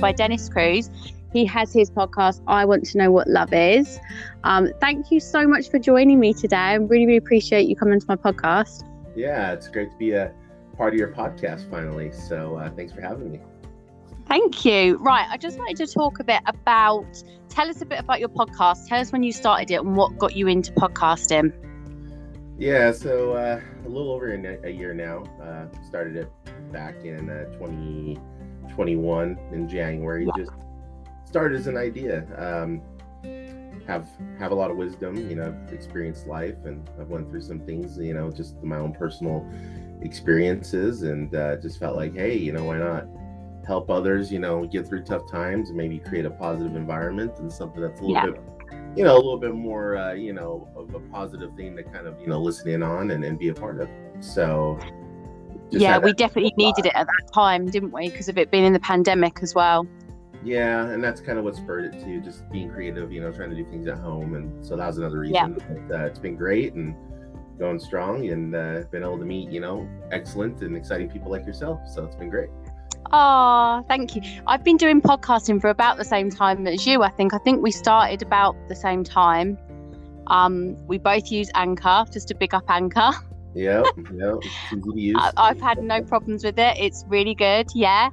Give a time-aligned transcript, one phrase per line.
[0.00, 0.90] by Dennis Cruz.
[1.32, 4.00] He has his podcast, I Want to Know What Love Is.
[4.42, 6.56] Um, thank you so much for joining me today.
[6.56, 8.84] I really, really appreciate you coming to my podcast.
[9.14, 10.32] Yeah, it's great to be a
[10.76, 12.10] part of your podcast finally.
[12.10, 13.40] So uh, thanks for having me.
[14.26, 14.96] Thank you.
[14.98, 18.28] Right, I just wanted to talk a bit about, tell us a bit about your
[18.28, 18.88] podcast.
[18.88, 21.52] Tell us when you started it and what got you into podcasting.
[22.58, 25.24] Yeah, so uh, a little over a, a year now.
[25.42, 26.30] Uh, started it
[26.72, 27.44] back in uh,
[28.70, 30.26] 2021 in January.
[30.26, 30.32] Yeah.
[30.36, 30.52] Just
[31.24, 32.24] started as an idea.
[32.36, 32.82] Um,
[33.86, 37.60] have have a lot of wisdom, you know, experienced life, and I've went through some
[37.60, 39.46] things, you know, just my own personal
[40.00, 43.06] experiences, and uh, just felt like, hey, you know, why not
[43.66, 47.52] help others, you know, get through tough times, and maybe create a positive environment and
[47.52, 48.26] something that's a little yeah.
[48.26, 48.40] bit,
[48.96, 52.06] you know, a little bit more, uh, you know, of a positive thing to kind
[52.06, 53.88] of, you know, listen in on and, and be a part of.
[54.20, 54.78] So.
[55.70, 58.10] Yeah, we definitely needed it at that time, didn't we?
[58.10, 59.86] Because of it being in the pandemic as well.
[60.42, 63.50] Yeah, and that's kind of what spurred it to just being creative, you know, trying
[63.50, 64.34] to do things at home.
[64.34, 65.34] And so that was another reason.
[65.34, 65.48] Yeah.
[65.88, 66.94] But, uh, it's been great and
[67.58, 71.46] going strong and uh, been able to meet, you know, excellent and exciting people like
[71.46, 71.80] yourself.
[71.86, 72.48] So it's been great.
[73.12, 74.22] Oh, thank you.
[74.46, 77.34] I've been doing podcasting for about the same time as you, I think.
[77.34, 79.58] I think we started about the same time.
[80.28, 83.10] Um, we both use Anchor, just to big up Anchor.
[83.54, 83.82] Yeah,
[84.14, 84.34] yeah.
[85.36, 86.76] I've had no problems with it.
[86.78, 87.68] It's really good.
[87.74, 88.10] Yeah.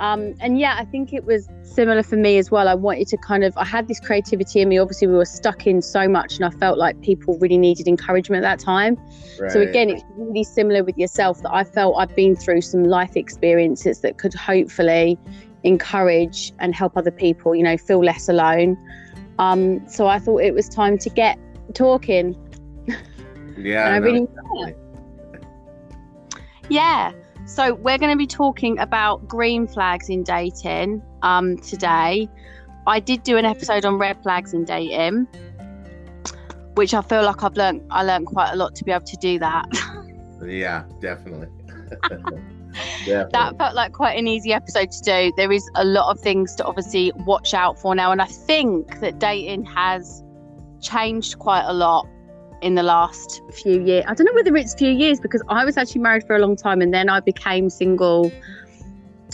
[0.00, 2.68] Um, and yeah, I think it was similar for me as well.
[2.68, 4.78] I wanted to kind of, I had this creativity in me.
[4.78, 8.44] Obviously, we were stuck in so much, and I felt like people really needed encouragement
[8.44, 8.96] at that time.
[9.38, 9.52] Right.
[9.52, 13.16] So, again, it's really similar with yourself that I felt I've been through some life
[13.16, 15.18] experiences that could hopefully
[15.62, 18.76] encourage and help other people, you know, feel less alone.
[19.38, 21.38] Um, so, I thought it was time to get
[21.74, 22.36] talking.
[23.56, 23.86] Yeah.
[23.86, 24.26] and I really,
[26.68, 27.12] yeah.
[27.46, 32.28] So we're going to be talking about green flags in dating um, today.
[32.86, 35.26] I did do an episode on red flags in dating,
[36.74, 37.82] which I feel like I've learned.
[37.90, 39.66] I learned quite a lot to be able to do that.
[40.44, 41.48] yeah, definitely.
[42.08, 43.30] definitely.
[43.32, 45.32] That felt like quite an easy episode to do.
[45.36, 49.00] There is a lot of things to obviously watch out for now, and I think
[49.00, 50.22] that dating has
[50.80, 52.06] changed quite a lot
[52.64, 54.04] in the last few years.
[54.08, 56.56] I don't know whether it's few years because I was actually married for a long
[56.56, 58.32] time and then I became single.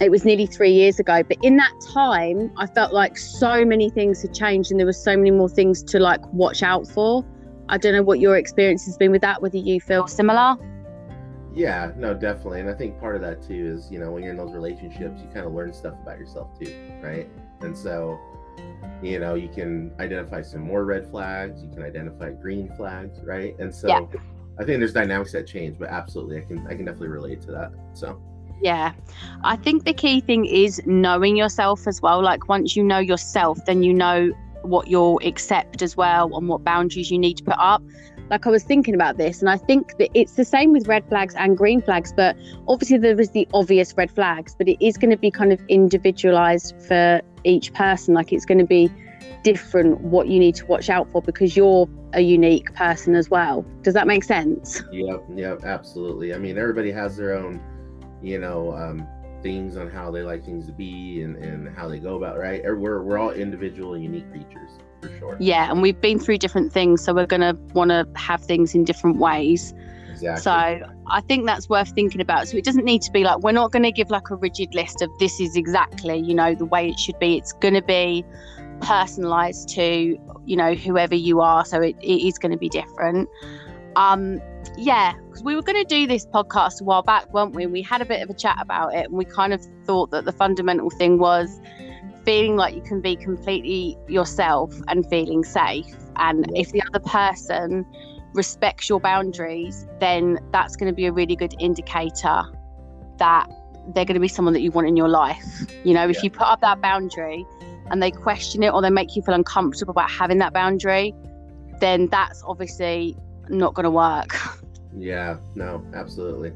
[0.00, 1.22] It was nearly three years ago.
[1.22, 4.92] But in that time, I felt like so many things had changed and there were
[4.92, 7.24] so many more things to like watch out for.
[7.68, 10.56] I don't know what your experience has been with that, whether you feel similar.
[11.54, 12.60] Yeah, no, definitely.
[12.60, 15.20] And I think part of that too is, you know, when you're in those relationships,
[15.22, 17.28] you kind of learn stuff about yourself too, right?
[17.60, 18.18] And so
[19.02, 23.58] you know you can identify some more red flags you can identify green flags right?
[23.58, 24.00] And so yeah.
[24.58, 27.50] i think there's dynamics that change but absolutely i can i can definitely relate to
[27.52, 28.20] that so.
[28.62, 28.92] Yeah.
[29.42, 32.22] I think the key thing is knowing yourself as well.
[32.22, 34.32] Like once you know yourself then you know
[34.62, 37.82] what you'll accept as well and what boundaries you need to put up
[38.30, 41.06] like I was thinking about this, and I think that it's the same with red
[41.08, 42.12] flags and green flags.
[42.12, 42.36] But
[42.68, 45.60] obviously, there is the obvious red flags, but it is going to be kind of
[45.68, 48.14] individualized for each person.
[48.14, 48.90] Like it's going to be
[49.42, 53.64] different what you need to watch out for because you're a unique person as well.
[53.82, 54.82] Does that make sense?
[54.92, 56.34] Yep, yep, absolutely.
[56.34, 57.60] I mean, everybody has their own,
[58.22, 59.08] you know, um,
[59.42, 62.62] things on how they like things to be and, and how they go about right.
[62.64, 65.36] We're we're all individual, and unique creatures for sure.
[65.40, 68.84] Yeah, and we've been through different things, so we're gonna want to have things in
[68.84, 69.74] different ways.
[70.22, 70.42] Exactly.
[70.42, 72.48] So I think that's worth thinking about.
[72.48, 74.74] So it doesn't need to be like we're not going to give like a rigid
[74.74, 77.38] list of this is exactly you know the way it should be.
[77.38, 78.24] It's going to be
[78.80, 81.64] personalized to you know whoever you are.
[81.64, 83.28] So it, it is going to be different.
[83.96, 84.40] Um,
[84.76, 87.66] yeah, because we were going to do this podcast a while back, weren't we?
[87.66, 90.24] We had a bit of a chat about it, and we kind of thought that
[90.24, 91.60] the fundamental thing was
[92.24, 95.94] feeling like you can be completely yourself and feeling safe.
[96.16, 97.86] And if the other person
[98.34, 102.42] respects your boundaries, then that's going to be a really good indicator
[103.18, 103.48] that
[103.94, 105.66] they're going to be someone that you want in your life.
[105.84, 106.22] You know, if yeah.
[106.24, 107.46] you put up that boundary
[107.90, 111.14] and they question it or they make you feel uncomfortable about having that boundary,
[111.80, 113.16] then that's obviously
[113.48, 114.36] not going to work.
[114.96, 116.52] Yeah, no, absolutely.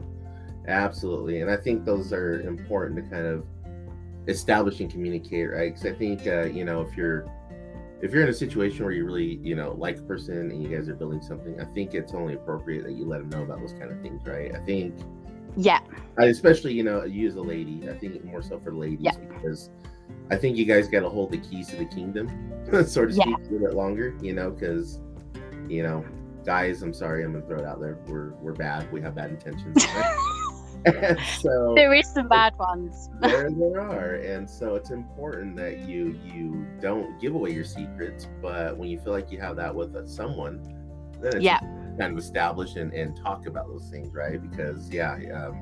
[0.67, 1.41] Absolutely.
[1.41, 3.45] And I think those are important to kind of
[4.27, 5.75] establish and communicate, right?
[5.75, 7.27] Because I think, uh, you know, if you're
[8.03, 10.69] if you're in a situation where you really, you know, like a person and you
[10.69, 13.61] guys are building something, I think it's only appropriate that you let them know about
[13.61, 14.55] those kind of things, right?
[14.55, 14.95] I think.
[15.57, 15.79] Yeah.
[16.19, 19.17] I, especially, you know, you as a lady, I think more so for ladies yeah.
[19.17, 19.71] because
[20.31, 22.29] I think you guys got to hold the keys to the kingdom,
[22.87, 23.37] so to speak, yeah.
[23.37, 25.01] a little bit longer, you know, because,
[25.69, 26.05] you know,
[26.45, 27.99] guys, I'm sorry, I'm gonna throw it out there.
[28.07, 28.91] We're we're bad.
[28.93, 29.85] We have bad intentions.
[31.39, 33.11] So there is some bad ones.
[33.21, 38.29] there, there are, and so it's important that you you don't give away your secrets.
[38.43, 40.63] But when you feel like you have that with uh, someone,
[41.21, 41.59] then it's yeah.
[41.99, 44.41] kind of establish and, and talk about those things, right?
[44.41, 45.61] Because yeah, um,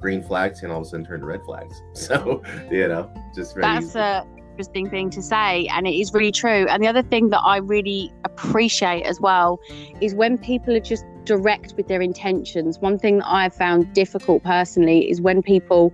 [0.00, 1.82] green flags can all of a sudden turn to red flags.
[1.94, 6.30] So you know, just very that's a interesting thing to say, and it is really
[6.30, 6.66] true.
[6.68, 9.58] And the other thing that I really appreciate as well
[10.00, 12.78] is when people are just direct with their intentions.
[12.78, 15.92] One thing that I've found difficult personally is when people,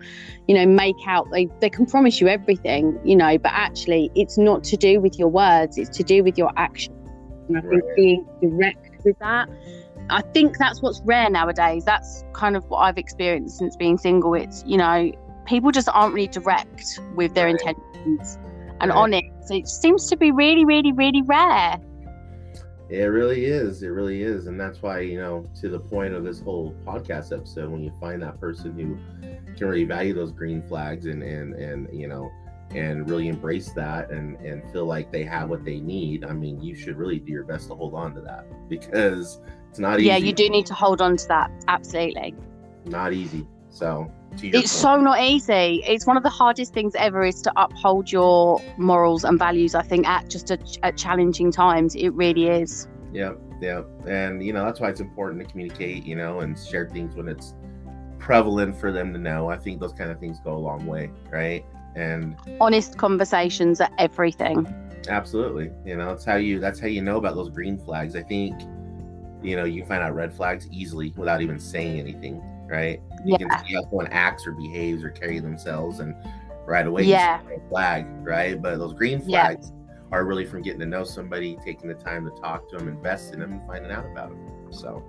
[0.49, 4.39] you know, make out they, they can promise you everything, you know, but actually it's
[4.39, 6.97] not to do with your words, it's to do with your actions.
[7.49, 9.49] And I think being direct with that,
[10.11, 11.85] I think that's what's rare nowadays.
[11.85, 14.35] That's kind of what I've experienced since being single.
[14.35, 15.13] It's, you know,
[15.47, 18.39] people just aren't really direct with their intentions
[18.81, 19.51] and honest.
[19.51, 21.79] It seems to be really, really, really rare.
[22.91, 23.85] It really is.
[23.85, 24.49] It really is.
[24.49, 27.93] And that's why, you know, to the point of this whole podcast episode, when you
[28.01, 28.99] find that person who
[29.57, 32.31] can really value those green flags and, and, and, you know,
[32.71, 36.61] and really embrace that and, and feel like they have what they need, I mean,
[36.61, 40.09] you should really do your best to hold on to that because it's not easy.
[40.09, 41.51] Yeah, you do need to hold on to that.
[41.69, 42.35] Absolutely.
[42.87, 43.47] Not easy.
[43.71, 44.11] So
[44.43, 45.83] it's so not easy.
[45.87, 49.75] It's one of the hardest things ever is to uphold your morals and values.
[49.75, 52.89] I think at just a, at challenging times, it really is.
[53.13, 56.89] Yeah, yeah, and you know that's why it's important to communicate, you know, and share
[56.89, 57.55] things when it's
[58.19, 59.49] prevalent for them to know.
[59.49, 61.65] I think those kind of things go a long way, right?
[61.97, 64.73] And honest conversations are everything.
[65.09, 68.15] Absolutely, you know that's how you that's how you know about those green flags.
[68.15, 68.61] I think
[69.43, 72.41] you know you find out red flags easily without even saying anything
[72.71, 73.03] right?
[73.25, 73.49] You yeah.
[73.49, 76.15] can see how someone acts or behaves or carry themselves, and
[76.67, 78.61] right away, yeah, flag, right?
[78.61, 80.03] But those green flags yeah.
[80.13, 83.33] are really from getting to know somebody, taking the time to talk to them, invest
[83.33, 84.73] in them, and finding out about them.
[84.73, 85.03] So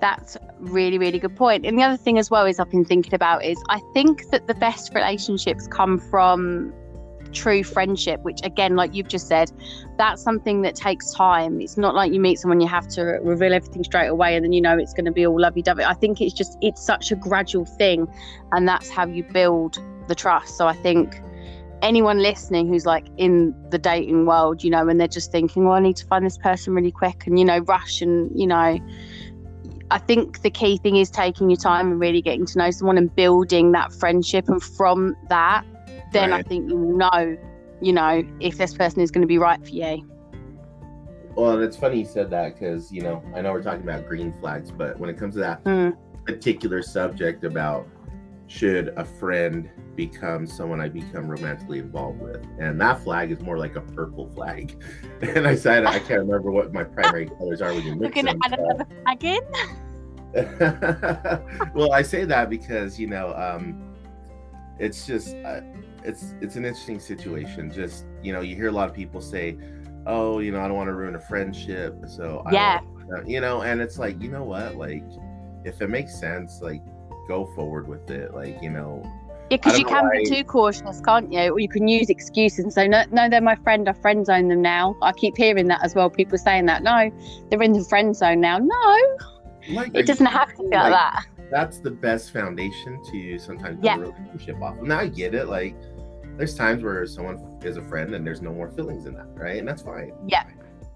[0.00, 3.14] that's really really good point and the other thing as well is i've been thinking
[3.14, 6.70] about is i think that the best relationships come from
[7.32, 9.50] true friendship, which again, like you've just said,
[9.98, 11.60] that's something that takes time.
[11.60, 14.52] It's not like you meet someone, you have to reveal everything straight away and then
[14.52, 15.84] you know it's going to be all lovey dovey.
[15.84, 18.06] I think it's just, it's such a gradual thing.
[18.52, 19.78] And that's how you build
[20.08, 20.56] the trust.
[20.56, 21.20] So I think
[21.82, 25.74] anyone listening who's like in the dating world, you know, and they're just thinking, well,
[25.74, 28.78] I need to find this person really quick and, you know, rush and, you know,
[29.90, 32.98] I think the key thing is taking your time and really getting to know someone
[32.98, 34.48] and building that friendship.
[34.48, 35.64] And from that,
[36.12, 36.44] then right.
[36.44, 37.36] I think you know,
[37.80, 40.08] you know, if this person is going to be right for you.
[41.36, 44.32] Well, it's funny you said that because you know I know we're talking about green
[44.40, 45.94] flags, but when it comes to that mm.
[46.24, 47.86] particular subject about
[48.48, 53.58] should a friend become someone I become romantically involved with, and that flag is more
[53.58, 54.82] like a purple flag.
[55.22, 58.26] And I said I can't remember what my primary colors are when you mix Looking
[58.26, 58.38] them.
[58.44, 59.40] Add another flag in.
[61.74, 63.94] well, I say that because you know um,
[64.78, 65.60] it's just uh,
[66.06, 67.70] it's it's an interesting situation.
[67.70, 69.58] Just you know, you hear a lot of people say,
[70.06, 72.80] "Oh, you know, I don't want to ruin a friendship," so yeah,
[73.26, 75.04] you know, and it's like, you know what, like
[75.64, 76.82] if it makes sense, like
[77.28, 79.02] go forward with it, like you know.
[79.50, 80.22] Yeah, because you can why...
[80.22, 81.52] be too cautious, can't you?
[81.52, 83.88] Or you can use excuses and say, no, no, they're my friend.
[83.88, 84.96] I friend zone them now.
[85.02, 86.10] I keep hearing that as well.
[86.10, 86.82] People saying that.
[86.82, 87.12] No,
[87.48, 88.58] they're in the friend zone now.
[88.58, 89.16] No,
[89.70, 93.76] like, it doesn't have to be like, like that that's the best foundation to sometimes
[93.76, 93.96] build yeah.
[93.96, 94.80] a relationship off.
[94.82, 95.48] Now I get it.
[95.48, 95.76] Like
[96.36, 99.58] there's times where someone is a friend and there's no more feelings in that, right?
[99.58, 100.12] And that's fine.
[100.26, 100.44] Yeah.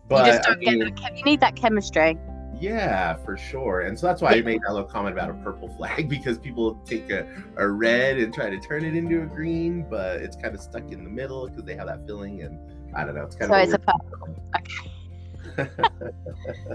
[0.08, 1.16] But you just don't I mean, get that.
[1.18, 2.18] You need that chemistry.
[2.60, 3.80] Yeah, for sure.
[3.82, 6.74] And so that's why I made that little comment about a purple flag because people
[6.84, 10.54] take a, a red and try to turn it into a green, but it's kind
[10.54, 12.42] of stuck in the middle because they have that feeling.
[12.42, 12.58] And
[12.94, 13.22] I don't know.
[13.22, 13.68] It's kind so of.
[13.68, 14.36] So it's a purple.
[14.58, 15.70] Okay.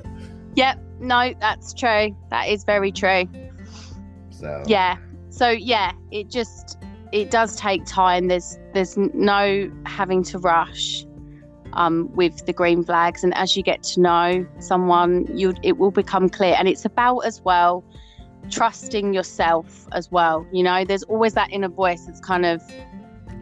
[0.56, 0.80] yep.
[1.00, 2.18] No, that's true.
[2.32, 3.28] That is very true.
[4.32, 4.64] So.
[4.66, 4.98] Yeah.
[5.30, 6.80] So yeah, it just
[7.12, 8.28] it does take time.
[8.28, 11.06] There's there's no having to rush
[11.74, 15.92] um, with the green flags, and as you get to know someone, you it will
[15.92, 16.56] become clear.
[16.58, 17.84] And it's about as well
[18.50, 20.46] trusting yourself as well.
[20.52, 22.62] You know, there's always that inner voice that's kind of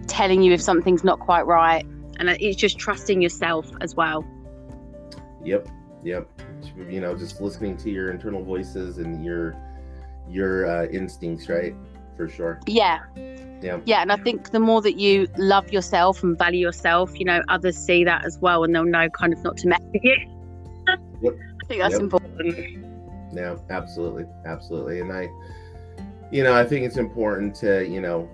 [0.08, 1.86] telling you if something's not quite right,
[2.20, 4.26] and it's just trusting yourself as well.
[5.44, 5.68] Yep,
[6.04, 6.30] yep.
[6.78, 9.56] You know, just listening to your internal voices and your
[10.30, 11.76] your uh, instincts, right?
[12.16, 12.60] For sure.
[12.68, 13.00] Yeah,
[13.64, 13.80] yeah.
[13.86, 14.02] Yeah.
[14.02, 17.78] And I think the more that you love yourself and value yourself, you know, others
[17.78, 20.16] see that as well and they'll know kind of not to mess with you.
[21.22, 21.36] Yep.
[21.64, 22.02] I think that's yep.
[22.02, 23.34] important.
[23.34, 24.26] Yeah, absolutely.
[24.46, 25.00] Absolutely.
[25.00, 25.30] And I,
[26.32, 28.30] you know, I think it's important to, you know,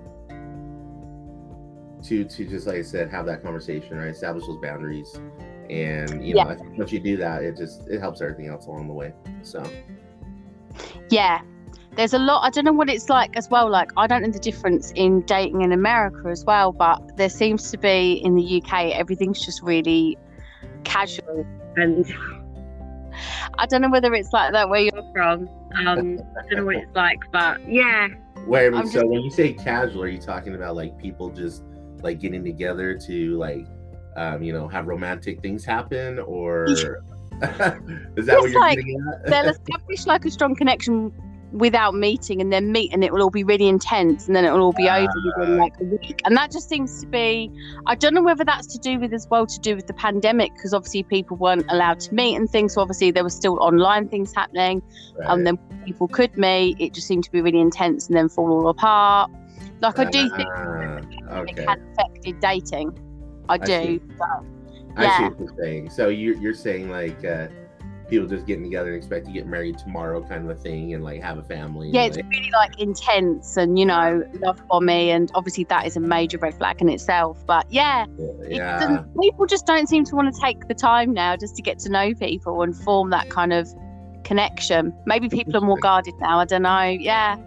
[2.04, 4.08] to to just like I said, have that conversation, right?
[4.08, 5.14] Establish those boundaries.
[5.70, 6.56] And you know, yeah.
[6.78, 9.14] Once you do that, it just it helps everything else along the way.
[9.44, 9.64] So
[11.10, 11.42] yeah,
[12.00, 12.46] there's a lot.
[12.46, 13.70] I don't know what it's like as well.
[13.70, 17.72] Like I don't know the difference in dating in America as well, but there seems
[17.72, 20.18] to be in the UK everything's just really
[20.86, 22.06] casual and.
[23.58, 25.50] I don't know whether it's like that where you're from.
[25.76, 28.08] Um, I don't know what it's like, but yeah.
[28.48, 28.96] Wait, so just...
[29.08, 31.64] when you say casual, are you talking about like people just
[32.02, 33.66] like getting together to like,
[34.16, 37.82] um, you know, have romantic things happen, or is that
[38.16, 39.30] it's what you're like, getting at?
[39.30, 41.12] they'll establish like a strong connection
[41.52, 44.52] without meeting and then meet and it will all be really intense and then it
[44.52, 47.52] will all be uh, over within like a week and that just seems to be
[47.88, 50.54] i don't know whether that's to do with as well to do with the pandemic
[50.54, 54.08] because obviously people weren't allowed to meet and things so obviously there was still online
[54.08, 54.82] things happening
[55.18, 55.30] right.
[55.32, 58.52] and then people could meet it just seemed to be really intense and then fall
[58.52, 59.32] all apart
[59.82, 61.02] like i do think uh,
[61.32, 61.62] okay.
[61.64, 62.96] it had affected dating
[63.50, 64.28] i, I do but,
[65.00, 65.10] yeah.
[65.10, 67.48] i see what you're saying so you're, you're saying like uh
[68.10, 71.04] people just getting together and expect to get married tomorrow kind of a thing and
[71.04, 71.90] like have a family.
[71.90, 72.30] Yeah, it's like...
[72.30, 76.38] really like intense and you know, love for me and obviously that is a major
[76.38, 77.46] red flag in itself.
[77.46, 78.06] But yeah,
[78.48, 79.04] yeah.
[79.22, 81.90] people just don't seem to want to take the time now just to get to
[81.90, 83.68] know people and form that kind of
[84.24, 84.94] connection.
[85.06, 86.40] Maybe people are more guarded now.
[86.40, 86.84] I don't know.
[86.84, 87.38] Yeah.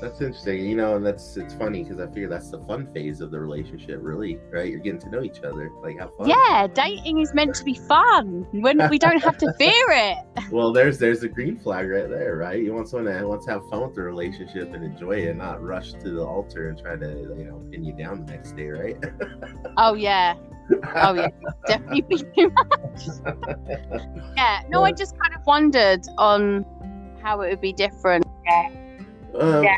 [0.00, 3.20] That's interesting, you know, and that's it's funny because I figure that's the fun phase
[3.20, 4.68] of the relationship, really, right?
[4.68, 6.28] You're getting to know each other, like have fun.
[6.28, 10.18] Yeah, dating is meant to be fun when we don't have to fear it.
[10.50, 12.62] Well, there's there's a green flag right there, right?
[12.62, 15.62] You want someone that wants to have fun with the relationship and enjoy it, not
[15.62, 18.68] rush to the altar and try to you know pin you down the next day,
[18.68, 18.96] right?
[19.78, 20.34] oh yeah,
[20.96, 21.28] oh yeah,
[21.66, 23.02] definitely too much.
[24.36, 26.66] yeah, no, I just kind of wondered on
[27.22, 28.25] how it would be different.
[29.40, 29.76] Um, yeah.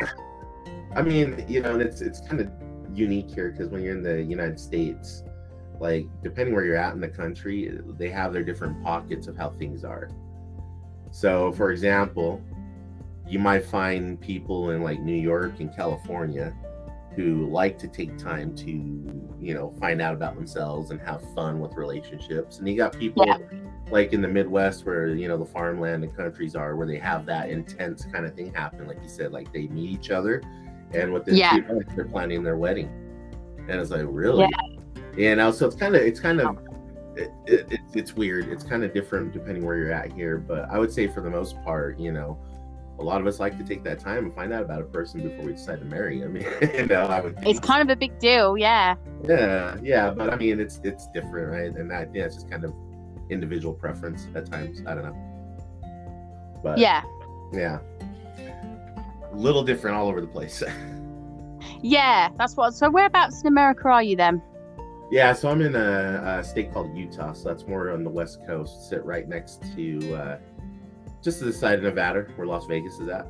[0.95, 2.49] I mean, you know, it's it's kind of
[2.93, 5.23] unique here because when you're in the United States,
[5.79, 9.49] like depending where you're at in the country, they have their different pockets of how
[9.51, 10.09] things are.
[11.11, 12.41] So, for example,
[13.27, 16.53] you might find people in like New York and California
[17.15, 21.59] who like to take time to, you know, find out about themselves and have fun
[21.59, 22.59] with relationships.
[22.59, 23.37] And you got people yeah
[23.91, 27.25] like in the Midwest where you know the farmland and countries are where they have
[27.25, 28.87] that intense kind of thing happen.
[28.87, 30.41] Like you said, like they meet each other,
[30.93, 31.57] and within yeah.
[31.57, 32.87] two months they're planning their wedding,
[33.67, 35.09] and it's like really, yeah.
[35.17, 35.51] you know.
[35.51, 36.59] So it's kind of it's kind of
[37.15, 38.49] it, it, it, it's weird.
[38.49, 41.31] It's kind of different depending where you're at here, but I would say for the
[41.31, 42.39] most part, you know.
[42.99, 45.21] A lot of us like to take that time and find out about a person
[45.21, 46.19] before we decide to marry.
[46.19, 46.35] them.
[46.73, 47.37] you know, I would.
[47.43, 48.95] It's kind of a big deal, yeah.
[49.23, 51.73] Yeah, yeah, but I mean, it's it's different, right?
[51.79, 52.73] And that yeah, it's just kind of
[53.29, 54.81] individual preference at times.
[54.85, 56.59] I don't know.
[56.61, 57.03] But yeah.
[57.53, 57.79] Yeah.
[59.31, 60.61] A little different all over the place.
[61.81, 62.73] yeah, that's what.
[62.73, 64.41] So whereabouts in America are you then?
[65.11, 68.45] Yeah, so I'm in a, a, state called Utah, so that's more on the west
[68.45, 68.89] coast.
[68.89, 70.37] Sit right next to, uh,
[71.21, 73.27] just to the side of Nevada, where Las Vegas is at.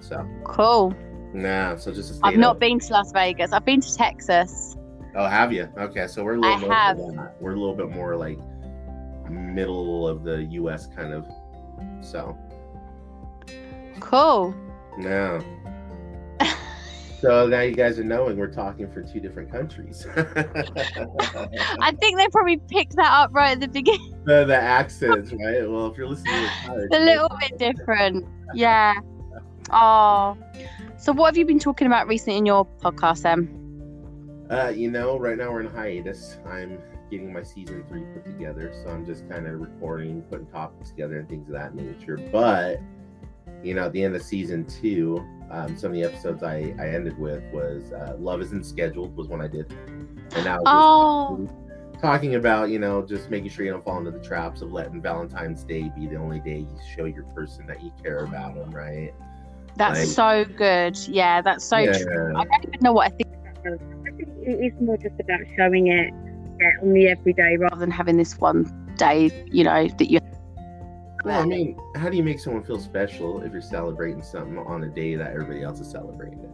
[0.00, 0.94] So cool.
[1.32, 3.52] Nah, so just I've not been to Las Vegas.
[3.52, 4.76] I've been to Texas.
[5.14, 5.68] Oh, have you?
[5.76, 6.70] Okay, so we're a little.
[6.70, 6.98] I have.
[7.40, 8.38] We're a little bit more like
[9.28, 10.86] middle of the U.S.
[10.86, 11.26] kind of.
[12.04, 12.36] So.
[14.00, 14.54] Cool.
[15.00, 15.40] Yeah.
[17.20, 20.06] So now you guys are knowing we're talking for two different countries.
[20.16, 24.14] I think they probably picked that up right at the beginning.
[24.24, 25.68] The, the accents, right?
[25.68, 28.26] Well, if you're listening to it, a little bit different.
[28.54, 28.92] Yeah.
[29.70, 30.36] Oh.
[30.98, 33.48] So, what have you been talking about recently in your podcast, then?
[34.50, 36.36] Uh, you know, right now we're in hiatus.
[36.46, 36.78] I'm
[37.10, 38.72] getting my season three put together.
[38.84, 42.18] So I'm just kind of recording, putting topics together, and things of that nature.
[42.30, 42.80] But
[43.62, 46.88] you know, at the end of season two, um, some of the episodes I, I
[46.88, 49.72] ended with was uh, "Love Isn't Scheduled" was one I did,
[50.34, 51.48] and now oh.
[52.00, 55.02] talking about you know just making sure you don't fall into the traps of letting
[55.02, 58.70] Valentine's Day be the only day you show your person that you care about them,
[58.70, 59.12] right?
[59.76, 60.98] That's like, so good.
[61.08, 61.98] Yeah, that's so yeah.
[61.98, 62.36] true.
[62.36, 63.28] I don't even know what I think.
[63.66, 66.12] I think it is more just about showing it
[66.60, 70.20] get on the everyday rather than having this one day, you know, that you.
[71.24, 74.84] Well, I mean, how do you make someone feel special if you're celebrating something on
[74.84, 76.50] a day that everybody else is celebrating it?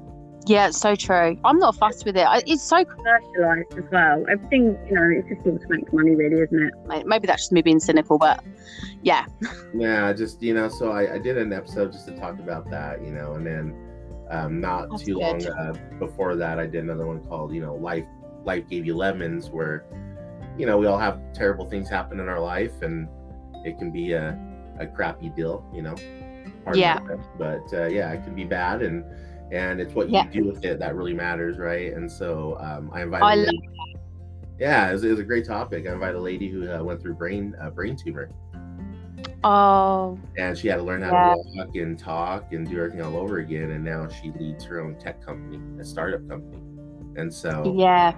[0.49, 1.37] Yeah, it's so true.
[1.45, 2.27] I'm not fussed with it.
[2.47, 4.25] It's so commercialized as well.
[4.31, 7.07] Everything, you know, it's just all to make money, really, isn't it?
[7.07, 8.45] Maybe that's just me being cynical, but
[9.03, 9.27] yeah.
[9.75, 13.05] Yeah, just you know, so I, I did an episode just to talk about that,
[13.05, 13.75] you know, and then
[14.31, 15.45] um, not that's too good.
[15.45, 18.07] long uh, before that, I did another one called, you know, life
[18.45, 19.85] life gave you lemons where
[20.57, 23.09] you know we all have terrible things happen in our life and
[23.65, 24.39] it can be a,
[24.79, 25.95] a crappy deal you know
[26.75, 26.99] yeah
[27.39, 29.05] but uh, yeah it can be bad and
[29.53, 30.29] and it's what you yeah.
[30.29, 33.61] do with it that really matters right and so um, i invited I lady,
[34.59, 37.01] yeah it was, it was, a great topic i invite a lady who uh, went
[37.01, 38.31] through brain uh, brain tumor
[39.45, 40.19] Oh.
[40.37, 41.35] And she had to learn how yeah.
[41.35, 43.71] to walk and talk and do everything all over again.
[43.71, 46.61] And now she leads her own tech company, a startup company.
[47.17, 48.15] And so yeah,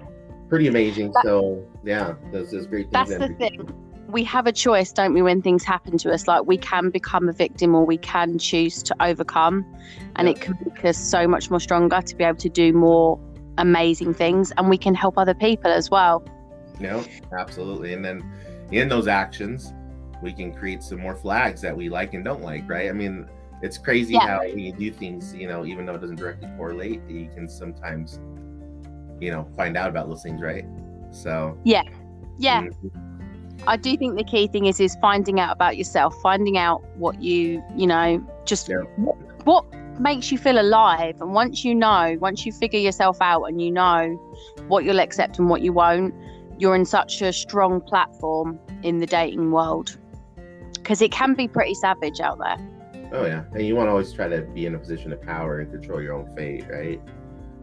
[0.49, 1.11] pretty amazing.
[1.11, 3.09] That, so yeah, those those great things.
[3.09, 3.88] That's the thing.
[4.09, 6.27] We have a choice, don't we, when things happen to us?
[6.27, 9.65] Like we can become a victim or we can choose to overcome.
[10.15, 10.33] And yeah.
[10.33, 13.19] it can make us so much more stronger to be able to do more
[13.59, 16.25] amazing things and we can help other people as well.
[16.79, 17.03] No,
[17.37, 17.93] absolutely.
[17.93, 18.23] And then
[18.71, 19.73] in those actions,
[20.21, 22.89] we can create some more flags that we like and don't like, right?
[22.89, 23.27] I mean,
[23.61, 24.27] it's crazy yeah.
[24.27, 28.19] how you do things, you know, even though it doesn't directly correlate, you can sometimes,
[29.19, 30.65] you know, find out about those things, right?
[31.11, 31.83] So yeah,
[32.37, 32.63] yeah.
[32.63, 33.08] Mm-hmm.
[33.67, 37.21] I do think the key thing is is finding out about yourself, finding out what
[37.21, 38.77] you, you know, just yeah.
[38.95, 39.65] what, what
[39.99, 41.19] makes you feel alive.
[41.21, 44.15] And once you know, once you figure yourself out and you know
[44.67, 46.13] what you'll accept and what you won't,
[46.57, 49.97] you're in such a strong platform in the dating world
[50.73, 52.57] because it can be pretty savage out there.
[53.11, 55.59] Oh yeah, and you want to always try to be in a position of power
[55.59, 57.01] and control your own fate, right?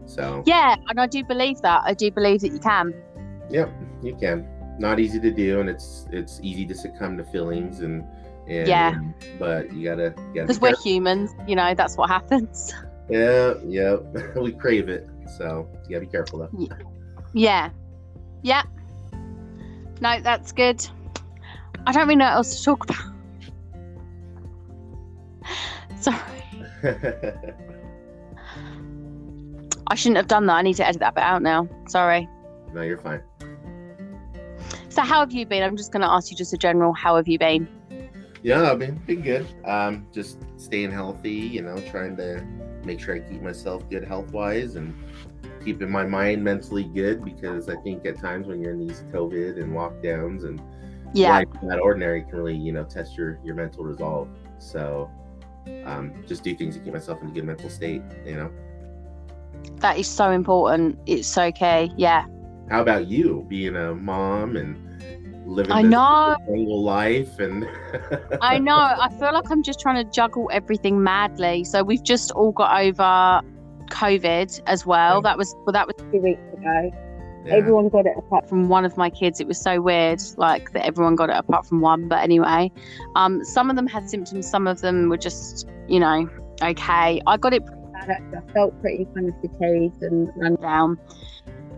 [0.05, 1.81] So yeah, and I do believe that.
[1.83, 2.93] I do believe that you can.
[3.49, 4.47] Yep, you can.
[4.79, 8.03] Not easy to do, and it's it's easy to succumb to feelings and
[8.47, 8.99] and yeah,
[9.39, 12.73] but you gotta because we're humans, you know that's what happens.
[13.09, 13.95] Yeah, yeah,
[14.35, 15.07] we crave it,
[15.37, 16.67] so you gotta be careful though.
[17.31, 17.69] Yeah,
[18.41, 18.63] yeah.
[20.01, 20.85] No, that's good.
[21.85, 22.97] I don't really know what else to talk about.
[26.01, 26.19] Sorry.
[29.87, 30.55] I shouldn't have done that.
[30.55, 31.69] I need to edit that bit out now.
[31.87, 32.27] Sorry.
[32.73, 33.21] No, you're fine.
[34.97, 35.61] So, how have you been?
[35.61, 36.91] I'm just going to ask you just a general.
[36.91, 37.67] How have you been?
[38.41, 39.45] Yeah, I've been been good.
[39.63, 41.35] Um, just staying healthy.
[41.35, 42.43] You know, trying to
[42.83, 44.95] make sure I keep myself good health wise and
[45.63, 49.61] keeping my mind mentally good because I think at times when you're in these COVID
[49.61, 50.59] and lockdowns and
[51.13, 54.27] yeah, that ordinary can really you know test your your mental resolve.
[54.57, 55.11] So
[55.85, 58.51] um, just do things to keep myself in a good mental state, you know.
[59.75, 60.97] That is so important.
[61.05, 61.91] It's okay.
[61.97, 62.25] Yeah.
[62.69, 64.77] How about you being a mom and
[65.47, 67.65] living I know single life and
[68.41, 68.75] I know.
[68.75, 71.63] I feel like I'm just trying to juggle everything madly.
[71.63, 73.41] So we've just all got over
[73.89, 75.21] COVID as well.
[75.21, 76.91] That was well that was two weeks ago.
[77.45, 77.53] Yeah.
[77.53, 79.39] Everyone got it apart from one of my kids.
[79.39, 82.09] It was so weird, like that everyone got it apart from one.
[82.09, 82.71] But anyway,
[83.15, 84.49] um, some of them had symptoms.
[84.49, 86.29] Some of them were just, you know,
[86.61, 87.21] okay.
[87.25, 88.21] I got it pretty bad.
[88.35, 90.99] I felt pretty kind of fatigued and run down.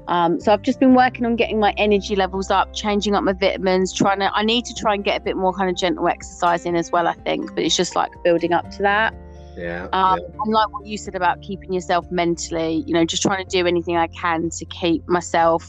[0.09, 3.33] Um, so I've just been working on getting my energy levels up, changing up my
[3.33, 4.31] vitamins, trying to.
[4.33, 6.91] I need to try and get a bit more kind of gentle exercise in as
[6.91, 7.07] well.
[7.07, 9.13] I think, but it's just like building up to that.
[9.55, 10.25] Yeah, um, yeah.
[10.43, 13.67] And like what you said about keeping yourself mentally, you know, just trying to do
[13.67, 15.63] anything I can to keep myself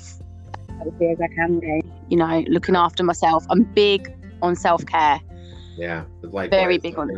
[0.70, 1.82] as healthy as I can be.
[2.08, 3.44] You know, looking after myself.
[3.50, 5.20] I'm big on self care.
[5.76, 7.10] Yeah, like very big on.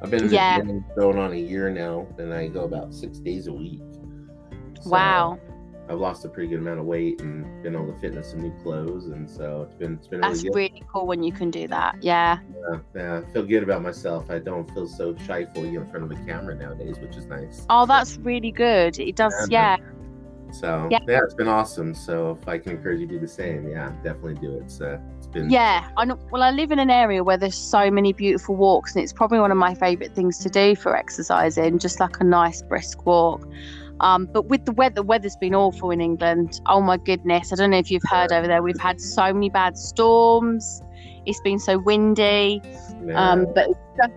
[0.00, 0.60] I've been yeah.
[0.96, 3.80] going on a year now, and I go about six days a week.
[4.80, 5.40] So, wow.
[5.88, 8.40] I've lost a pretty good amount of weight and been able to fit into some
[8.40, 11.50] new clothes, and so it's been it's been that's really, really cool when you can
[11.50, 11.96] do that.
[12.02, 12.38] Yeah.
[12.70, 12.78] yeah.
[12.94, 14.30] Yeah, I feel good about myself.
[14.30, 17.66] I don't feel so shyful in front of the camera nowadays, which is nice.
[17.68, 18.98] Oh, that's really good.
[18.98, 19.76] It does, yeah.
[20.52, 20.98] So yeah.
[21.08, 21.20] yeah.
[21.24, 21.94] it's been awesome.
[21.94, 24.70] So if I can encourage you to do the same, yeah, definitely do it.
[24.70, 25.90] So it's been yeah.
[25.96, 26.18] I know.
[26.30, 29.40] Well, I live in an area where there's so many beautiful walks, and it's probably
[29.40, 31.78] one of my favorite things to do for exercising.
[31.78, 33.48] Just like a nice brisk walk.
[34.02, 36.60] Um, but with the weather, the weather's been awful in England.
[36.66, 37.52] Oh my goodness.
[37.52, 38.62] I don't know if you've heard over there.
[38.62, 40.82] We've had so many bad storms.
[41.24, 42.60] It's been so windy.
[43.06, 43.30] Yeah.
[43.30, 43.68] Um, but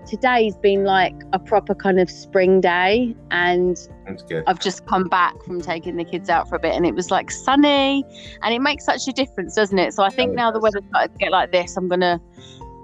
[0.07, 3.15] today's been like a proper kind of spring day.
[3.29, 3.77] And
[4.47, 7.11] I've just come back from taking the kids out for a bit and it was
[7.11, 8.03] like sunny.
[8.41, 9.93] And it makes such a difference, doesn't it?
[9.93, 12.19] So I think oh, now the weather's started to get like this, I'm going to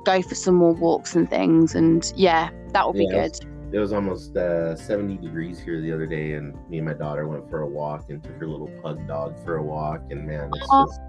[0.05, 1.73] go for some more walks and things.
[1.73, 5.91] And yeah, that will be yeah, good it was almost uh, 70 degrees here the
[5.91, 8.69] other day and me and my daughter went for a walk and took her little
[8.81, 11.01] pug dog for a walk and man it's just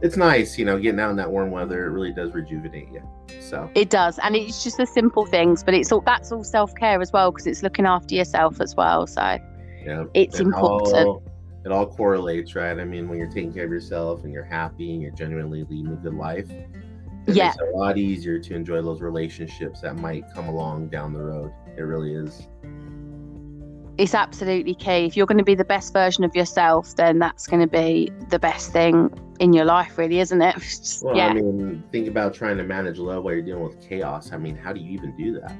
[0.00, 3.02] it's nice you know getting out in that warm weather it really does rejuvenate you
[3.40, 3.70] so.
[3.74, 7.12] It does and it's just the simple things but it's all that's all self-care as
[7.12, 9.38] well because it's looking after yourself as well so
[9.84, 11.22] yeah it's important all,
[11.64, 12.78] it all correlates right?
[12.78, 15.92] I mean when you're taking care of yourself and you're happy and you're genuinely leading
[15.92, 17.46] a good life it yeah.
[17.46, 21.20] makes it a lot easier to enjoy those relationships that might come along down the
[21.20, 22.46] road it really is.
[23.96, 25.06] It's absolutely key.
[25.06, 28.12] If you're going to be the best version of yourself, then that's going to be
[28.28, 29.10] the best thing
[29.40, 30.54] in your life, really, isn't it?
[30.56, 31.28] Just, well, yeah.
[31.28, 34.32] I mean, think about trying to manage love while you're dealing with chaos.
[34.32, 35.56] I mean, how do you even do that?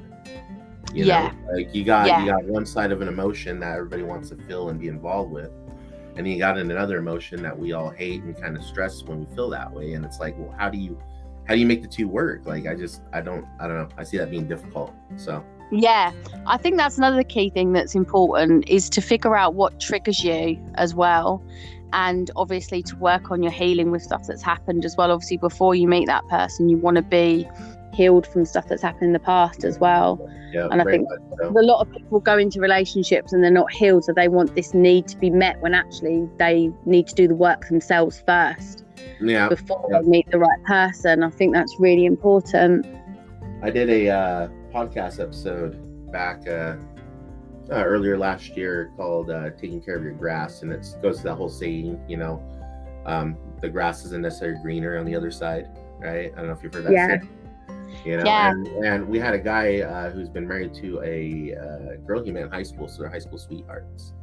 [0.93, 1.33] You yeah.
[1.45, 2.21] Know, like you got yeah.
[2.21, 5.31] you got one side of an emotion that everybody wants to feel and be involved
[5.31, 5.51] with,
[6.15, 9.35] and you got another emotion that we all hate and kind of stress when we
[9.35, 9.93] feel that way.
[9.93, 10.99] And it's like, well, how do you
[11.45, 12.45] how do you make the two work?
[12.45, 13.89] Like I just I don't I don't know.
[13.97, 14.93] I see that being difficult.
[15.17, 16.11] So yeah,
[16.47, 20.59] I think that's another key thing that's important is to figure out what triggers you
[20.75, 21.43] as well.
[21.91, 25.11] And obviously to work on your healing with stuff that's happened as well.
[25.11, 27.49] Obviously, before you meet that person, you want to be
[27.93, 30.19] healed from stuff that's happened in the past as well.
[30.51, 31.07] yeah, And I think
[31.41, 31.49] so.
[31.49, 34.73] a lot of people go into relationships and they're not healed, so they want this
[34.73, 38.85] need to be met when actually they need to do the work themselves first
[39.19, 39.49] yeah.
[39.49, 40.01] before yeah.
[40.01, 41.23] they meet the right person.
[41.23, 42.85] I think that's really important.
[43.61, 46.75] I did a uh, podcast episode back uh,
[47.71, 51.23] uh, earlier last year called uh, "Taking Care of Your Grass," and it goes to
[51.23, 52.41] that whole saying, you know,
[53.05, 55.67] um, the grass isn't necessarily greener on the other side,
[55.99, 56.31] right?
[56.33, 56.91] I don't know if you've heard that.
[56.93, 57.07] Yeah.
[57.07, 57.29] saying.
[58.05, 58.51] You know, Yeah.
[58.51, 62.31] and, and we had a guy uh, who's been married to a uh, girl he
[62.31, 64.13] met in high school, so they're high school sweethearts.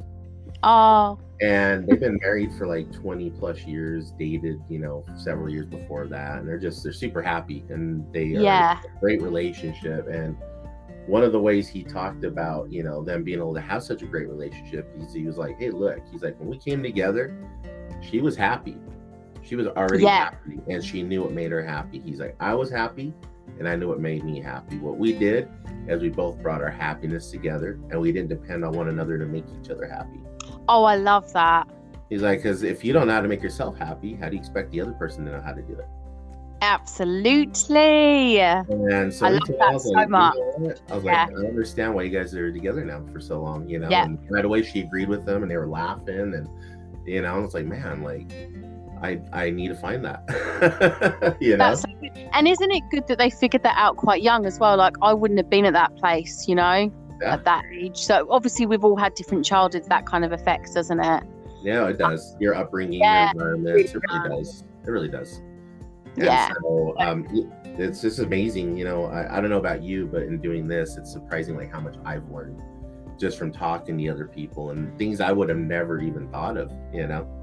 [0.63, 5.67] Oh, and they've been married for like 20 plus years dated you know several years
[5.67, 8.79] before that and they're just they're super happy and they yeah.
[8.83, 10.35] a great relationship and
[11.05, 14.01] one of the ways he talked about you know them being able to have such
[14.01, 17.37] a great relationship he's, he was like hey look he's like when we came together
[18.01, 18.77] she was happy.
[19.43, 20.25] She was already Yeah.
[20.25, 21.99] happy and she knew what made her happy.
[21.99, 23.13] He's like i was happy
[23.59, 24.77] and i knew what made me happy.
[24.77, 25.49] What we did
[25.87, 29.25] is we both brought our happiness together and we didn't depend on one another to
[29.25, 30.19] make each other happy
[30.69, 31.67] Oh, I love that.
[32.09, 34.39] He's like, because if you don't know how to make yourself happy, how do you
[34.39, 35.85] expect the other person to know how to do it?
[36.61, 38.39] Absolutely.
[38.39, 40.35] And so I love that was so like, you much.
[40.35, 40.73] know?
[40.89, 41.25] I was Yeah.
[41.25, 43.89] like, I understand why you guys are together now for so long, you know.
[43.89, 44.05] Yeah.
[44.05, 46.47] And right away she agreed with them and they were laughing and
[47.05, 48.31] you know, it's like, man, like
[49.01, 51.37] I I need to find that.
[51.39, 51.69] you know?
[51.69, 52.11] That's so good.
[52.33, 54.77] and isn't it good that they figured that out quite young as well?
[54.77, 57.33] Like I wouldn't have been at that place, you know, Yeah.
[57.33, 57.97] at that age.
[57.97, 59.87] So obviously we've all had different childhoods.
[59.87, 61.23] That kind of affects, doesn't it?
[61.61, 62.35] Yeah, it does.
[62.39, 64.63] Your upbringing, Yeah, your environment, it really does.
[64.85, 65.37] It really does.
[66.15, 66.49] And Yeah.
[66.61, 67.27] So um,
[67.63, 68.77] it's just amazing.
[68.77, 71.71] You know, I, I don't know about you, but in doing this, it's surprising like
[71.71, 72.61] how much I've learned
[73.17, 76.71] just from talking to other people and things I would have never even thought of.
[76.93, 77.36] You know.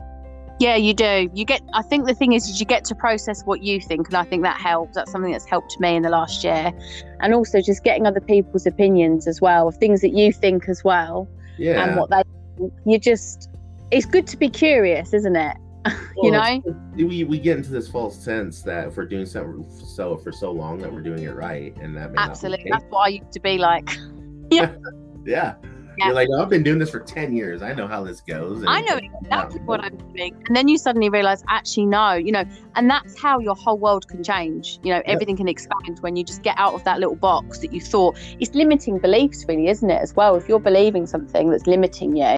[0.60, 1.28] Yeah, you do.
[1.34, 1.62] You get.
[1.72, 4.24] I think the thing is, is you get to process what you think, and I
[4.24, 4.94] think that helps.
[4.94, 6.72] That's something that's helped me in the last year,
[7.20, 10.84] and also just getting other people's opinions as well of things that you think as
[10.84, 11.84] well, Yeah.
[11.84, 12.22] and what they.
[12.56, 12.72] Think.
[12.86, 13.50] You just.
[13.90, 15.56] It's good to be curious, isn't it?
[16.16, 16.62] you know.
[16.96, 20.50] we we get into this false sense that if we're doing something so for so
[20.50, 22.70] long that we're doing it right, and that may Absolutely.
[22.70, 23.88] That's what I used to be like.
[24.50, 24.72] yeah.
[25.24, 25.54] yeah.
[25.96, 26.06] Yeah.
[26.06, 27.62] You're like, "Oh, I've been doing this for ten years.
[27.62, 28.60] I know how this goes.
[28.60, 29.84] and I know exactly what oh.
[29.84, 30.42] I'm doing.
[30.46, 32.44] And then you suddenly realize, actually, no, you know,
[32.76, 34.78] and that's how your whole world can change.
[34.82, 37.72] You know, everything can expand when you just get out of that little box that
[37.72, 40.00] you thought it's limiting beliefs, really, isn't it?
[40.00, 42.36] As well, if you're believing something that's limiting you.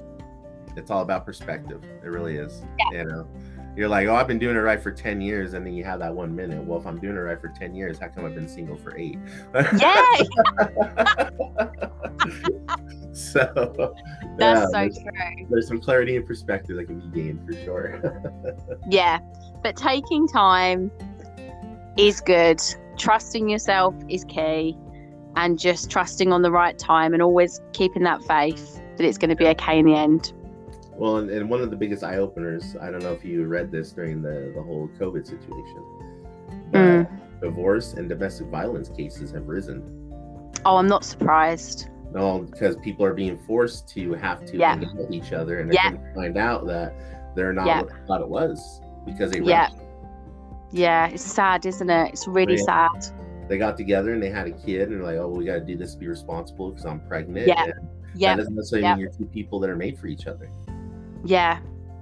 [0.76, 1.82] it's all about perspective.
[2.04, 2.62] It really is.
[2.92, 3.28] You know,
[3.76, 5.52] you're like, oh, I've been doing it right for 10 years.
[5.52, 6.64] And then you have that one minute.
[6.64, 8.96] Well, if I'm doing it right for 10 years, how come I've been single for
[8.96, 9.18] eight?
[9.78, 10.02] Yeah,
[13.32, 13.94] so,
[14.38, 15.46] that's yeah, so there's, true.
[15.50, 18.56] there's some clarity and perspective that can be gained for sure.
[18.90, 19.18] Yeah,
[19.62, 20.90] but taking time
[21.96, 22.60] is good.
[22.98, 24.76] Trusting yourself is key,
[25.36, 29.30] and just trusting on the right time and always keeping that faith that it's going
[29.30, 30.32] to be okay in the end.
[30.94, 33.70] well, and, and one of the biggest eye openers, I don't know if you read
[33.70, 35.84] this during the, the whole COVID situation,
[36.70, 37.40] but Mm.
[37.40, 39.82] divorce and domestic violence cases have risen.
[40.64, 41.90] Oh, I'm not surprised.
[42.16, 44.74] No, because people are being forced to have to Yeah.
[44.76, 45.92] hang out with each other, and Yeah.
[46.14, 46.94] find out that
[47.34, 47.82] they're not Yeah.
[47.82, 49.68] what they thought it was because they Yeah.
[50.72, 52.12] Yeah, it's sad, isn't it?
[52.14, 52.88] It's really Yeah.
[52.88, 53.06] sad.
[53.48, 55.60] They got together and they had a kid, and they're like, "Oh, we got to
[55.60, 57.64] do this to be responsible because I'm pregnant." Yeah.
[57.64, 57.72] And
[58.14, 58.94] Yeah, that doesn't necessarily Yeah.
[58.94, 60.48] mean you're two people that are made for each other.
[61.24, 61.58] yeah,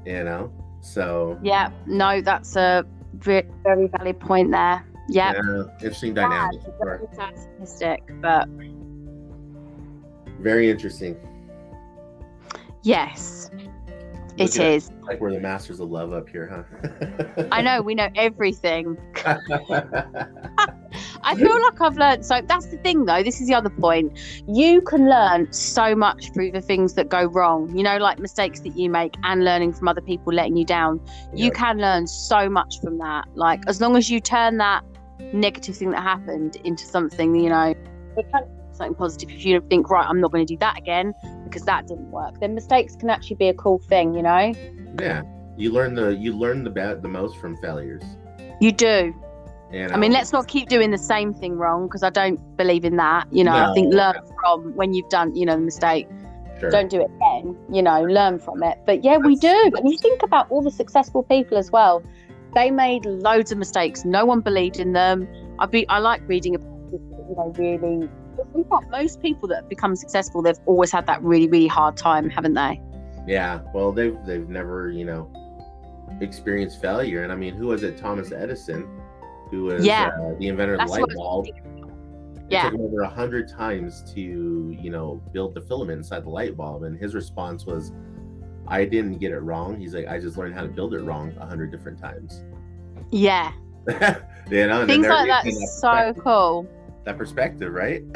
[0.06, 0.50] You know,
[0.80, 1.70] so yeah.
[1.86, 4.84] No, that's a ve- very valid point there.
[5.08, 5.32] Yeah.
[5.34, 6.60] yeah, interesting dynamic.
[6.64, 8.48] it's sad statistic, but
[10.44, 11.16] Very interesting.
[12.82, 13.50] yes,
[14.38, 14.84] Look it.
[15.04, 17.44] Like we're the masters of love up here, huh?
[17.50, 18.98] I know we know everything.
[21.24, 22.26] I feel like I've learned.
[22.26, 23.22] So that's the thing, though.
[23.22, 24.18] This is the other point.
[24.46, 27.74] You can learn so much through the things that go wrong.
[27.76, 31.00] You know, like mistakes that you make and learning from other people letting you down.
[31.34, 31.54] You Yep.
[31.54, 33.24] can learn so much from that.
[33.34, 34.84] Like as long as you turn that
[35.32, 37.74] negative thing that happened into something, you know,
[38.16, 39.30] it can be something positive.
[39.30, 41.12] If you think, right, I'm not going to do that again
[41.44, 44.14] because that didn't work, then mistakes can actually be a cool thing.
[44.14, 44.52] You know,
[45.00, 45.22] yeah,
[45.56, 48.02] you learn the you learn the bad the most from failures.
[48.60, 49.14] you do.
[49.72, 52.38] And I mean, um, let's not keep doing the same thing wrong because I don't
[52.56, 53.26] believe in that.
[53.32, 53.96] You know, I think No.
[53.96, 56.06] learn from when you've done, you know, the mistake.
[56.60, 56.70] sure.
[56.70, 57.56] Don't do it again.
[57.72, 58.78] You know, learn from it.
[58.86, 59.70] But yeah, we do.
[59.76, 62.02] And you think about all the successful people as well.
[62.54, 64.04] they made loads of mistakes.
[64.04, 65.26] No one believed in them.
[65.58, 68.08] I be I like reading about people, you know, really.
[68.54, 71.96] In fact, most people that have become successful, they've always had that really, really hard
[71.96, 72.80] time, haven't they?
[73.26, 73.60] Yeah.
[73.72, 75.30] Well, they've they've never, you know,
[76.20, 77.22] experienced failure.
[77.22, 77.96] And I mean, who was it?
[77.96, 78.86] Thomas Edison,
[79.50, 80.10] who was Yeah.
[80.20, 81.44] uh, the inventor of That's the light bulb.
[81.46, 81.70] thinking.
[82.50, 86.30] It took him over a hundred times to, you know, build the filament inside the
[86.30, 87.90] light bulb, and his response was,
[88.68, 91.32] "I didn't get it wrong." He's like, "I just learned how to build it wrong
[91.40, 92.44] a hundred different times."
[93.10, 93.52] Yeah.
[94.50, 96.66] you know, Things like that that is so cool.
[97.04, 98.02] That perspective, right?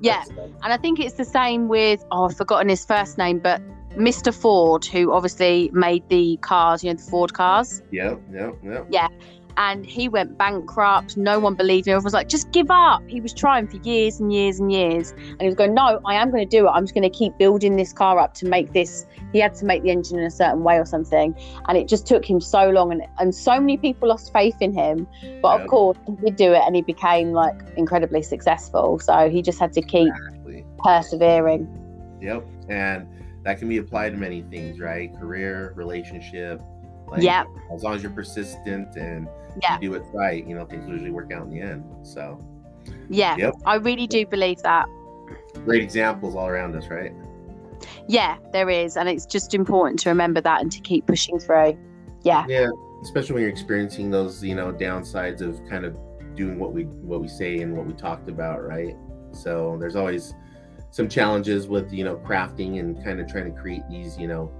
[0.00, 0.24] Yeah.
[0.62, 3.62] And I think it's the same with, oh, I've forgotten his first name, but
[3.96, 4.34] Mr.
[4.34, 7.80] Ford, who obviously made the cars, you know, the Ford cars.
[7.90, 8.20] Yep.
[8.32, 8.56] Yep.
[8.64, 8.86] Yep.
[8.90, 9.08] Yeah.
[9.56, 11.16] And he went bankrupt.
[11.16, 11.92] No one believed him.
[11.92, 13.02] Everyone was like, just give up.
[13.08, 15.12] He was trying for years and years and years.
[15.12, 16.70] And he was going, no, I am going to do it.
[16.70, 19.06] I'm just going to keep building this car up to make this.
[19.32, 21.34] He had to make the engine in a certain way or something.
[21.68, 22.92] And it just took him so long.
[22.92, 25.06] And, and so many people lost faith in him.
[25.42, 25.62] But Yeah.
[25.64, 28.98] of course, he did do it and he became like incredibly successful.
[28.98, 30.64] So he just had to keep Exactly.
[30.78, 31.68] persevering.
[32.20, 32.46] Yep.
[32.68, 33.06] And
[33.44, 35.14] that can be applied to many things, right?
[35.18, 36.60] Career, relationship.
[37.14, 37.46] Like, Yep.
[37.72, 39.28] As long as you're persistent and
[39.62, 39.78] Yeah.
[39.80, 41.84] you do it right, you know, things usually work out in the end.
[42.02, 42.38] So
[43.08, 43.36] Yeah.
[43.36, 43.54] Yep.
[43.66, 44.86] I really do believe that.
[45.64, 47.12] great examples all around us, right?
[48.08, 48.96] Yeah, there is.
[48.96, 51.78] And it's just important to remember that and to keep pushing through.
[52.22, 52.44] Yeah.
[52.48, 52.68] Yeah.
[53.02, 55.96] Especially when you're experiencing those, you know, downsides of kind of
[56.34, 58.96] doing what we what we say and what we talked about, right?
[59.30, 60.34] So there's always
[60.90, 64.50] some challenges with, you know, crafting and kind of trying to create these, you know,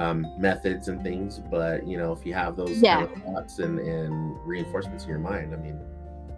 [0.00, 1.38] um, methods and things.
[1.50, 3.06] But you know, if you have those Yeah.
[3.06, 5.78] kind of thoughts and, and reinforcements in your mind, I mean,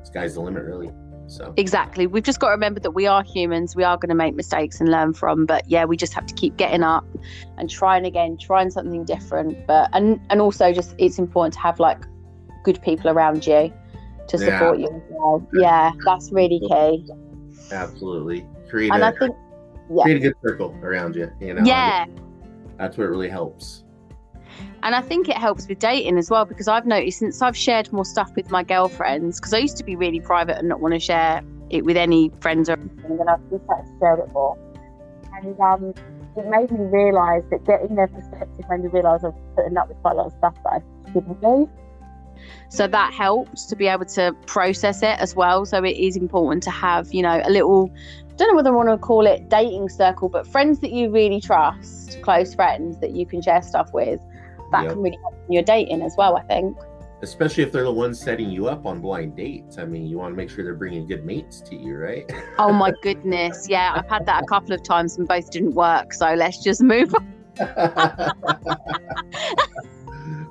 [0.02, 0.90] sky's the limit, really.
[1.28, 2.06] So Exactly.
[2.06, 3.76] We've just got to remember that we are humans.
[3.76, 5.46] We are going to make mistakes and learn from.
[5.46, 7.06] But yeah, we just have to keep getting up
[7.56, 9.56] and trying again, trying something different.
[9.66, 12.02] But and and also just it's important to have like
[12.64, 13.72] good people around you
[14.28, 14.58] to Yeah.
[14.58, 15.46] support you as well.
[15.54, 17.06] Yeah, that's really key.
[17.70, 19.34] absolutely create And a I think
[19.90, 21.30] yeah, create a good circle around you.
[21.40, 22.06] You know, yeah.
[22.82, 23.84] That's where it really helps.
[24.82, 27.92] And I think it helps with dating as well because I've noticed since I've shared
[27.92, 30.94] more stuff with my girlfriends, because I used to be really private and not want
[30.94, 34.32] to share it with any friends or anything, and I've just started to share it
[34.32, 34.58] more.
[35.34, 35.94] And um,
[36.36, 39.88] it made me realise that getting their perspective made me realise I was putting up
[39.88, 41.70] with quite a lot of stuff that I shouldn't do.
[42.68, 45.64] So that helps to be able to process it as well.
[45.64, 47.92] So it is important to have, you know, a little,
[48.36, 51.40] don't know whether I want to call it dating circle, but friends that you really
[51.40, 54.20] trust, close friends that you can share stuff with
[54.72, 54.92] that Yep.
[54.92, 56.76] can really help when you're dating as well, I think.
[57.22, 59.78] Especially if they're the ones setting you up on blind dates.
[59.78, 62.28] I mean, you want to make sure they're bringing good mates to you, right?
[62.58, 63.68] Oh my goodness.
[63.68, 66.12] Yeah, I've had that a couple of times and both didn't work.
[66.14, 67.28] So let's just move on.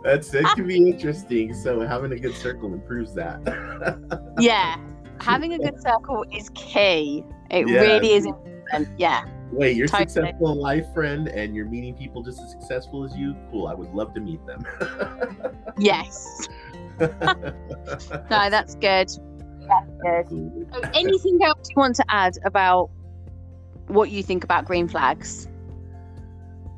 [0.04, 0.46] That's it.
[0.56, 1.54] Can be interesting.
[1.54, 3.41] So having a good circle improves that.
[4.39, 4.78] Yeah.
[5.21, 7.23] Having a good circle is key.
[7.49, 7.79] It Yeah.
[7.81, 8.89] really is important.
[8.97, 9.23] Yeah.
[9.51, 10.10] Wait, you're Totally.
[10.10, 13.36] successful in life, friend, and you're meeting people just as successful as you.
[13.51, 13.67] Cool.
[13.67, 14.63] I would love to meet them.
[15.77, 16.47] Yes.
[16.99, 17.07] No,
[18.29, 19.10] that's good.
[19.67, 20.29] That's good.
[20.73, 22.89] So anything else you want to add about
[23.88, 25.47] what you think about green flags?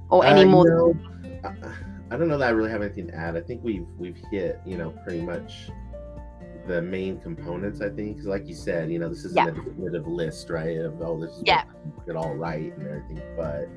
[0.10, 0.68] Or any Uh, more?
[0.68, 0.96] you know,
[1.44, 1.54] I,
[2.12, 3.36] I don't know that I really have anything to add.
[3.36, 5.70] I think we've we've hit you know pretty much
[6.68, 7.82] the main components.
[7.82, 9.48] I think because like you said, you know this isn't Yeah.
[9.48, 10.78] a definitive list, right?
[10.78, 11.64] Of oh this is Yeah.
[12.06, 13.68] get all right and everything, but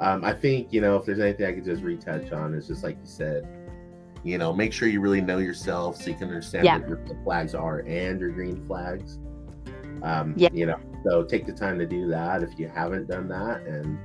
[0.00, 2.82] um, I think you know if there's anything I could just retouch on, it's just
[2.84, 3.46] like you said.
[4.22, 6.78] You know, make sure you really know yourself so you can understand Yeah.
[6.78, 9.18] what your flags are and your green flags.
[10.02, 10.48] Um, Yeah.
[10.50, 13.98] You know, so take the time to do that if you haven't done that, and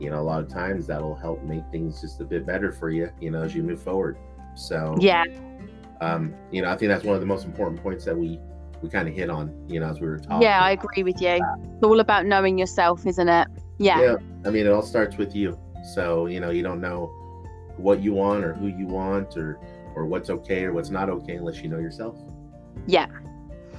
[0.00, 2.90] you know, a lot of times that'll help make things just a bit better for
[2.90, 4.18] you, you know, as you move forward.
[4.56, 5.24] So, Yeah.
[6.00, 8.38] Um, you know, I think that's one of the most important points that we
[8.82, 10.42] we kind of hit on, you know, as we were talking.
[10.42, 11.38] Yeah, I agree with you.
[11.40, 13.48] It's all about knowing yourself, isn't it?
[13.78, 14.00] Yeah.
[14.00, 14.16] yeah.
[14.44, 15.58] I mean, it all starts with you.
[15.94, 17.06] So, you know, you don't know
[17.76, 19.58] what you want or who you want or
[19.94, 22.16] or what's okay or what's not okay unless you know yourself.
[22.86, 23.06] Yeah.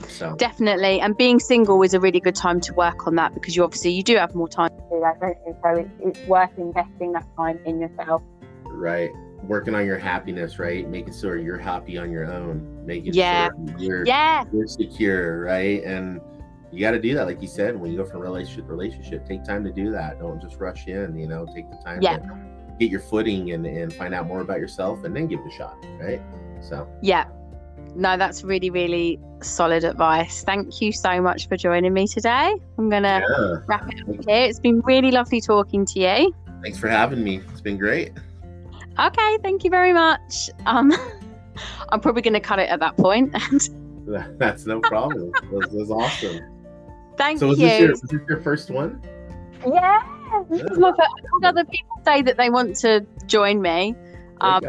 [0.08, 1.00] So, Definitely.
[1.00, 3.92] And being single is a really good time to work on that because you obviously
[3.92, 5.56] you do have more time to do that, don't you?
[5.64, 8.22] So it's, it's worth investing that time in yourself.
[8.66, 9.12] right,
[9.44, 13.50] working on your happiness, right, making sure you're happy on your own, making Yeah.
[13.50, 14.44] sure you're Yeah.
[14.52, 15.84] you're secure, right?
[15.84, 16.20] And
[16.72, 19.26] you got to do that, like you said, when you go from relationship to relationship,
[19.26, 20.20] take time to do that.
[20.20, 21.18] Don't just rush in.
[21.18, 22.18] You know, take the time Yeah.
[22.18, 22.38] to
[22.80, 25.52] get your footing and and find out more about yourself, and then give it a
[25.52, 26.22] shot, right?
[26.62, 27.26] So, Yeah.
[27.96, 30.44] No, that's really, really solid advice.
[30.44, 32.54] Thank you so much for joining me today.
[32.78, 33.56] I'm going to yeah.
[33.68, 34.46] wrap it up here.
[34.46, 36.34] It's been really lovely talking to you.
[36.62, 37.42] Thanks for having me.
[37.52, 38.12] It's been great
[39.00, 40.50] okay, thank you very much.
[40.66, 40.94] Um,
[41.90, 43.32] I'm probably going to cut it at that point.
[44.38, 45.32] That's no problem.
[45.52, 46.40] that's, was awesome.
[47.18, 47.56] Thank so you.
[47.58, 49.02] This your, this your first one?
[49.66, 50.02] Yeah.
[50.50, 50.72] This yeah.
[50.72, 51.02] is my first.
[51.02, 53.96] I had other people say that they want to join me.
[54.40, 54.64] Um,